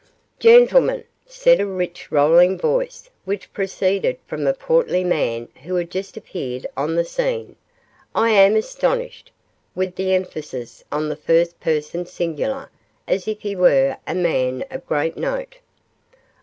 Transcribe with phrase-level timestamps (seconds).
[0.39, 6.17] 'Gentlemen!' said a rich rolling voice, which proceeded from a portly man who had just
[6.17, 7.55] appeared on the scene.
[8.15, 9.31] 'I am astonished,'
[9.75, 12.71] with the emphasis on the first person singular,
[13.07, 15.57] as if he were a man of great note.